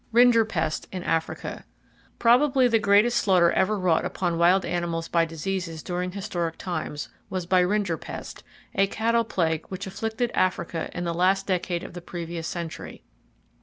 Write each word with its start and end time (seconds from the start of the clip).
Rinderpest 0.11 0.87
In 0.91 1.03
Africa. 1.03 1.63
—Probably 2.17 2.67
the 2.67 2.79
greatest 2.79 3.17
slaughter 3.19 3.51
ever 3.51 3.77
wrought 3.77 4.03
upon 4.03 4.39
wild 4.39 4.65
animals 4.65 5.07
by 5.07 5.25
diseases 5.25 5.83
during 5.83 6.13
historic 6.13 6.57
times, 6.57 7.09
was 7.29 7.45
by 7.45 7.61
rinderpest, 7.61 8.41
a 8.73 8.87
cattle 8.87 9.23
plague 9.23 9.67
which 9.67 9.85
afflicted 9.85 10.31
Africa 10.33 10.89
in 10.95 11.03
the 11.03 11.13
last 11.13 11.45
decade 11.45 11.83
of 11.83 11.93
the 11.93 12.01
previous 12.01 12.47
century. 12.47 13.03